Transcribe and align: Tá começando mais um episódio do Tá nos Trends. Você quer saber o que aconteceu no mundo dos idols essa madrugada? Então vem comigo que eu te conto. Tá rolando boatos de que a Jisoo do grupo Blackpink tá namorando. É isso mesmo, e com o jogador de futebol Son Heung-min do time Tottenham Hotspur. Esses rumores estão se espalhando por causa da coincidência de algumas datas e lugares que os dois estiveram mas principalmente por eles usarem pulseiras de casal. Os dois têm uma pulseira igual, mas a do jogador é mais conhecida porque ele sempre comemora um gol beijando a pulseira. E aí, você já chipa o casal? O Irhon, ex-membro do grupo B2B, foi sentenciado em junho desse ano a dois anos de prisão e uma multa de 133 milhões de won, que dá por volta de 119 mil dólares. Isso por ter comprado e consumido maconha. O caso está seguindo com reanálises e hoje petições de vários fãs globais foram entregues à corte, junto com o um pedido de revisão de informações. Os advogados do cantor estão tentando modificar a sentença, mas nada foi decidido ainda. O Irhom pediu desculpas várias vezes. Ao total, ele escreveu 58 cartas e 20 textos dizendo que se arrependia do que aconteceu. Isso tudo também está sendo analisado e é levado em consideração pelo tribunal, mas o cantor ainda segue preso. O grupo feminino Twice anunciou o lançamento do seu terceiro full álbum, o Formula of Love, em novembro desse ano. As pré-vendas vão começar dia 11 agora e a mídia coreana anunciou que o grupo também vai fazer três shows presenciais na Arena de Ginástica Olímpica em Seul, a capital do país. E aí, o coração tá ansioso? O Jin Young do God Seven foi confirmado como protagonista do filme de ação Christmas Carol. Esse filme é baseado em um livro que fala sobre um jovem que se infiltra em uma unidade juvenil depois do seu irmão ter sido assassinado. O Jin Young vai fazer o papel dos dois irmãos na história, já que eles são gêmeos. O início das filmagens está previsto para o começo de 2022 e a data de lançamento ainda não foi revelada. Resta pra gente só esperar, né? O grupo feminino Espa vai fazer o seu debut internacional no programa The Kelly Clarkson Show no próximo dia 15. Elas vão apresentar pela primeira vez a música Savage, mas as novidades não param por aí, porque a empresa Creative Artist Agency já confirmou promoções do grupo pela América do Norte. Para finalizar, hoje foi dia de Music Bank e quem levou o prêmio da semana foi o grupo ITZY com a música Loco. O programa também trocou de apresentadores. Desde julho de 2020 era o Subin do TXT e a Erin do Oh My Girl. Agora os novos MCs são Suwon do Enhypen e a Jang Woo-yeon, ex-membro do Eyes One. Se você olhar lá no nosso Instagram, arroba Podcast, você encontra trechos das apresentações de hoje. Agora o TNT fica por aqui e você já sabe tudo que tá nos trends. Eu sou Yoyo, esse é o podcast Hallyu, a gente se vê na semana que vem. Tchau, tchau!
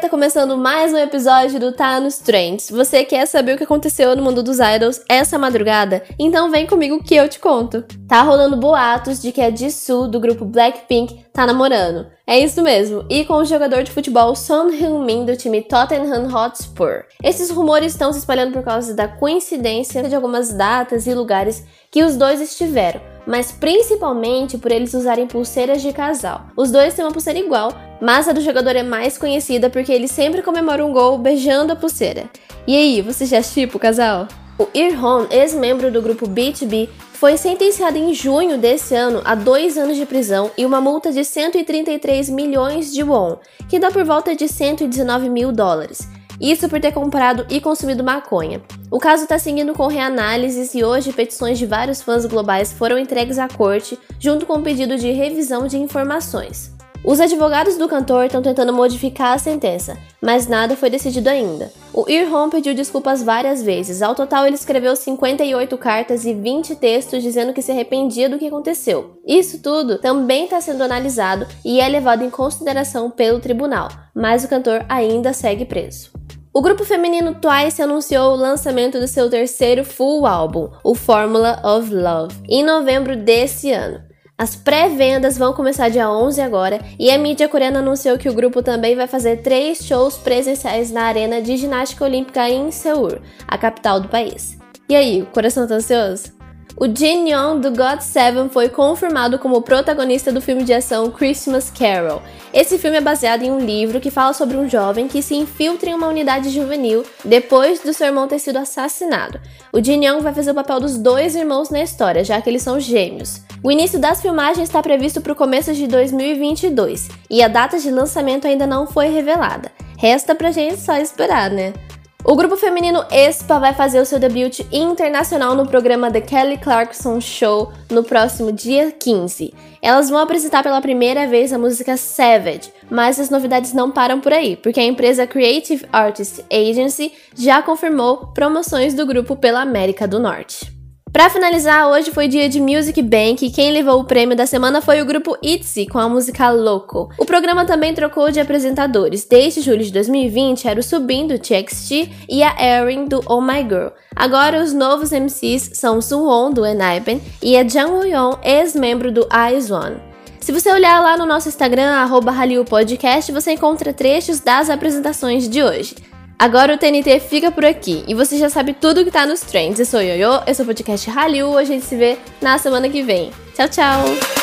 Tá 0.00 0.08
começando 0.08 0.56
mais 0.56 0.92
um 0.92 0.96
episódio 0.96 1.60
do 1.60 1.72
Tá 1.72 2.00
nos 2.00 2.16
Trends. 2.16 2.70
Você 2.70 3.04
quer 3.04 3.26
saber 3.26 3.54
o 3.54 3.56
que 3.58 3.64
aconteceu 3.64 4.16
no 4.16 4.22
mundo 4.22 4.42
dos 4.42 4.58
idols 4.58 5.00
essa 5.08 5.38
madrugada? 5.38 6.02
Então 6.18 6.50
vem 6.50 6.66
comigo 6.66 7.04
que 7.04 7.14
eu 7.14 7.28
te 7.28 7.38
conto. 7.38 7.84
Tá 8.08 8.22
rolando 8.22 8.56
boatos 8.56 9.20
de 9.20 9.30
que 9.30 9.40
a 9.40 9.54
Jisoo 9.54 10.08
do 10.08 10.18
grupo 10.18 10.44
Blackpink 10.44 11.26
tá 11.32 11.46
namorando. 11.46 12.06
É 12.26 12.38
isso 12.38 12.62
mesmo, 12.62 13.04
e 13.08 13.24
com 13.24 13.34
o 13.34 13.44
jogador 13.44 13.82
de 13.82 13.92
futebol 13.92 14.34
Son 14.34 14.70
Heung-min 14.70 15.26
do 15.26 15.36
time 15.36 15.62
Tottenham 15.62 16.34
Hotspur. 16.34 17.04
Esses 17.22 17.50
rumores 17.50 17.92
estão 17.92 18.12
se 18.12 18.20
espalhando 18.20 18.52
por 18.52 18.64
causa 18.64 18.94
da 18.94 19.06
coincidência 19.06 20.02
de 20.02 20.14
algumas 20.16 20.52
datas 20.52 21.06
e 21.06 21.14
lugares 21.14 21.64
que 21.90 22.02
os 22.02 22.16
dois 22.16 22.40
estiveram 22.40 23.00
mas 23.26 23.52
principalmente 23.52 24.58
por 24.58 24.72
eles 24.72 24.92
usarem 24.94 25.26
pulseiras 25.26 25.82
de 25.82 25.92
casal. 25.92 26.46
Os 26.56 26.72
dois 26.72 26.94
têm 26.94 27.04
uma 27.04 27.12
pulseira 27.12 27.38
igual, 27.38 27.70
mas 28.00 28.28
a 28.28 28.32
do 28.32 28.40
jogador 28.40 28.76
é 28.76 28.82
mais 28.82 29.18
conhecida 29.18 29.68
porque 29.68 29.92
ele 29.92 30.08
sempre 30.08 30.42
comemora 30.42 30.84
um 30.84 30.92
gol 30.92 31.18
beijando 31.18 31.72
a 31.72 31.76
pulseira. 31.76 32.30
E 32.66 32.76
aí, 32.76 33.02
você 33.02 33.26
já 33.26 33.42
chipa 33.42 33.76
o 33.76 33.80
casal? 33.80 34.26
O 34.58 34.68
Irhon, 34.74 35.26
ex-membro 35.30 35.90
do 35.90 36.02
grupo 36.02 36.28
B2B, 36.28 36.88
foi 37.12 37.36
sentenciado 37.36 37.98
em 37.98 38.14
junho 38.14 38.56
desse 38.56 38.94
ano 38.94 39.20
a 39.24 39.34
dois 39.34 39.76
anos 39.76 39.96
de 39.96 40.06
prisão 40.06 40.50
e 40.56 40.64
uma 40.64 40.80
multa 40.80 41.12
de 41.12 41.24
133 41.24 42.30
milhões 42.30 42.92
de 42.92 43.02
won, 43.02 43.36
que 43.68 43.78
dá 43.78 43.90
por 43.90 44.04
volta 44.04 44.34
de 44.34 44.48
119 44.48 45.28
mil 45.28 45.52
dólares. 45.52 46.08
Isso 46.40 46.66
por 46.66 46.80
ter 46.80 46.92
comprado 46.92 47.44
e 47.50 47.60
consumido 47.60 48.02
maconha. 48.02 48.62
O 48.90 48.98
caso 48.98 49.24
está 49.24 49.38
seguindo 49.38 49.74
com 49.74 49.86
reanálises 49.86 50.74
e 50.74 50.82
hoje 50.82 51.12
petições 51.12 51.58
de 51.58 51.66
vários 51.66 52.00
fãs 52.00 52.24
globais 52.24 52.72
foram 52.72 52.98
entregues 52.98 53.38
à 53.38 53.46
corte, 53.46 53.98
junto 54.18 54.46
com 54.46 54.54
o 54.54 54.58
um 54.58 54.62
pedido 54.62 54.96
de 54.96 55.10
revisão 55.10 55.66
de 55.66 55.76
informações. 55.76 56.79
Os 57.02 57.18
advogados 57.18 57.78
do 57.78 57.88
cantor 57.88 58.26
estão 58.26 58.42
tentando 58.42 58.74
modificar 58.74 59.32
a 59.32 59.38
sentença, 59.38 59.96
mas 60.20 60.46
nada 60.46 60.76
foi 60.76 60.90
decidido 60.90 61.30
ainda. 61.30 61.72
O 61.94 62.04
Irhom 62.06 62.50
pediu 62.50 62.74
desculpas 62.74 63.22
várias 63.22 63.62
vezes. 63.62 64.02
Ao 64.02 64.14
total, 64.14 64.46
ele 64.46 64.54
escreveu 64.54 64.94
58 64.94 65.78
cartas 65.78 66.26
e 66.26 66.34
20 66.34 66.76
textos 66.76 67.22
dizendo 67.22 67.54
que 67.54 67.62
se 67.62 67.72
arrependia 67.72 68.28
do 68.28 68.38
que 68.38 68.46
aconteceu. 68.46 69.18
Isso 69.26 69.62
tudo 69.62 69.98
também 69.98 70.44
está 70.44 70.60
sendo 70.60 70.82
analisado 70.82 71.46
e 71.64 71.80
é 71.80 71.88
levado 71.88 72.22
em 72.22 72.28
consideração 72.28 73.10
pelo 73.10 73.40
tribunal, 73.40 73.88
mas 74.14 74.44
o 74.44 74.48
cantor 74.48 74.84
ainda 74.86 75.32
segue 75.32 75.64
preso. 75.64 76.10
O 76.52 76.60
grupo 76.60 76.84
feminino 76.84 77.34
Twice 77.34 77.80
anunciou 77.80 78.32
o 78.32 78.36
lançamento 78.36 79.00
do 79.00 79.08
seu 79.08 79.30
terceiro 79.30 79.84
full 79.84 80.26
álbum, 80.26 80.68
o 80.84 80.94
Formula 80.94 81.62
of 81.64 81.94
Love, 81.94 82.34
em 82.46 82.62
novembro 82.62 83.16
desse 83.16 83.72
ano. 83.72 84.09
As 84.40 84.56
pré-vendas 84.56 85.36
vão 85.36 85.52
começar 85.52 85.90
dia 85.90 86.10
11 86.10 86.40
agora 86.40 86.80
e 86.98 87.10
a 87.10 87.18
mídia 87.18 87.46
coreana 87.46 87.80
anunciou 87.80 88.16
que 88.16 88.26
o 88.26 88.32
grupo 88.32 88.62
também 88.62 88.96
vai 88.96 89.06
fazer 89.06 89.42
três 89.42 89.84
shows 89.84 90.16
presenciais 90.16 90.90
na 90.90 91.02
Arena 91.02 91.42
de 91.42 91.58
Ginástica 91.58 92.06
Olímpica 92.06 92.48
em 92.48 92.70
Seul, 92.70 93.18
a 93.46 93.58
capital 93.58 94.00
do 94.00 94.08
país. 94.08 94.56
E 94.88 94.96
aí, 94.96 95.20
o 95.20 95.26
coração 95.26 95.68
tá 95.68 95.74
ansioso? 95.74 96.39
O 96.82 96.86
Jin 96.86 97.28
Young 97.28 97.60
do 97.60 97.72
God 97.72 98.00
Seven 98.00 98.48
foi 98.48 98.70
confirmado 98.70 99.38
como 99.38 99.60
protagonista 99.60 100.32
do 100.32 100.40
filme 100.40 100.64
de 100.64 100.72
ação 100.72 101.10
Christmas 101.10 101.70
Carol. 101.70 102.22
Esse 102.54 102.78
filme 102.78 102.96
é 102.96 103.02
baseado 103.02 103.42
em 103.42 103.50
um 103.50 103.58
livro 103.58 104.00
que 104.00 104.10
fala 104.10 104.32
sobre 104.32 104.56
um 104.56 104.66
jovem 104.66 105.06
que 105.06 105.20
se 105.20 105.34
infiltra 105.34 105.90
em 105.90 105.94
uma 105.94 106.08
unidade 106.08 106.48
juvenil 106.48 107.04
depois 107.22 107.80
do 107.80 107.92
seu 107.92 108.06
irmão 108.06 108.26
ter 108.26 108.38
sido 108.38 108.56
assassinado. 108.56 109.38
O 109.70 109.84
Jin 109.84 110.06
Young 110.06 110.22
vai 110.22 110.32
fazer 110.32 110.52
o 110.52 110.54
papel 110.54 110.80
dos 110.80 110.96
dois 110.96 111.36
irmãos 111.36 111.68
na 111.68 111.82
história, 111.82 112.24
já 112.24 112.40
que 112.40 112.48
eles 112.48 112.62
são 112.62 112.80
gêmeos. 112.80 113.42
O 113.62 113.70
início 113.70 113.98
das 113.98 114.22
filmagens 114.22 114.66
está 114.66 114.82
previsto 114.82 115.20
para 115.20 115.34
o 115.34 115.36
começo 115.36 115.74
de 115.74 115.86
2022 115.86 117.10
e 117.28 117.42
a 117.42 117.48
data 117.48 117.78
de 117.78 117.90
lançamento 117.90 118.46
ainda 118.46 118.66
não 118.66 118.86
foi 118.86 119.10
revelada. 119.10 119.70
Resta 119.98 120.34
pra 120.34 120.50
gente 120.50 120.80
só 120.80 120.96
esperar, 120.96 121.50
né? 121.50 121.74
O 122.22 122.36
grupo 122.36 122.54
feminino 122.54 123.02
Espa 123.10 123.58
vai 123.58 123.72
fazer 123.72 123.98
o 123.98 124.04
seu 124.04 124.18
debut 124.18 124.60
internacional 124.70 125.54
no 125.54 125.66
programa 125.66 126.10
The 126.10 126.20
Kelly 126.20 126.58
Clarkson 126.58 127.18
Show 127.18 127.72
no 127.90 128.04
próximo 128.04 128.52
dia 128.52 128.92
15. 128.92 129.54
Elas 129.80 130.10
vão 130.10 130.18
apresentar 130.18 130.62
pela 130.62 130.82
primeira 130.82 131.26
vez 131.26 131.50
a 131.50 131.58
música 131.58 131.96
Savage, 131.96 132.72
mas 132.90 133.18
as 133.18 133.30
novidades 133.30 133.72
não 133.72 133.90
param 133.90 134.20
por 134.20 134.34
aí, 134.34 134.54
porque 134.54 134.80
a 134.80 134.84
empresa 134.84 135.26
Creative 135.26 135.86
Artist 135.90 136.44
Agency 136.52 137.12
já 137.34 137.62
confirmou 137.62 138.26
promoções 138.34 138.92
do 138.92 139.06
grupo 139.06 139.34
pela 139.34 139.62
América 139.62 140.06
do 140.06 140.20
Norte. 140.20 140.79
Para 141.12 141.28
finalizar, 141.28 141.88
hoje 141.88 142.12
foi 142.12 142.28
dia 142.28 142.48
de 142.48 142.60
Music 142.60 143.02
Bank 143.02 143.44
e 143.44 143.50
quem 143.50 143.72
levou 143.72 143.98
o 143.98 144.04
prêmio 144.04 144.36
da 144.36 144.46
semana 144.46 144.80
foi 144.80 145.02
o 145.02 145.04
grupo 145.04 145.36
ITZY 145.42 145.88
com 145.88 145.98
a 145.98 146.08
música 146.08 146.48
Loco. 146.50 147.10
O 147.18 147.26
programa 147.26 147.64
também 147.64 147.92
trocou 147.92 148.30
de 148.30 148.38
apresentadores. 148.38 149.24
Desde 149.24 149.60
julho 149.60 149.82
de 149.82 149.92
2020 149.92 150.68
era 150.68 150.78
o 150.78 150.82
Subin 150.82 151.26
do 151.26 151.36
TXT 151.36 152.08
e 152.28 152.44
a 152.44 152.54
Erin 152.62 153.06
do 153.06 153.20
Oh 153.26 153.40
My 153.40 153.58
Girl. 153.62 153.88
Agora 154.14 154.62
os 154.62 154.72
novos 154.72 155.10
MCs 155.10 155.72
são 155.74 156.00
Suwon 156.00 156.52
do 156.52 156.64
Enhypen 156.64 157.20
e 157.42 157.56
a 157.56 157.66
Jang 157.66 157.90
Woo-yeon, 157.90 158.36
ex-membro 158.44 159.10
do 159.10 159.26
Eyes 159.34 159.68
One. 159.68 159.96
Se 160.38 160.52
você 160.52 160.70
olhar 160.70 161.02
lá 161.02 161.16
no 161.16 161.26
nosso 161.26 161.48
Instagram, 161.48 161.90
arroba 161.90 162.32
Podcast, 162.68 163.32
você 163.32 163.52
encontra 163.52 163.92
trechos 163.92 164.38
das 164.38 164.70
apresentações 164.70 165.48
de 165.48 165.60
hoje. 165.60 165.96
Agora 166.40 166.74
o 166.74 166.78
TNT 166.78 167.20
fica 167.20 167.50
por 167.50 167.66
aqui 167.66 168.02
e 168.08 168.14
você 168.14 168.38
já 168.38 168.48
sabe 168.48 168.72
tudo 168.72 169.04
que 169.04 169.10
tá 169.10 169.26
nos 169.26 169.40
trends. 169.40 169.78
Eu 169.78 169.84
sou 169.84 170.00
Yoyo, 170.00 170.42
esse 170.46 170.62
é 170.62 170.64
o 170.64 170.66
podcast 170.66 171.10
Hallyu, 171.10 171.58
a 171.58 171.64
gente 171.64 171.84
se 171.84 171.94
vê 171.94 172.16
na 172.40 172.56
semana 172.56 172.88
que 172.88 173.02
vem. 173.02 173.30
Tchau, 173.54 173.68
tchau! 173.68 174.39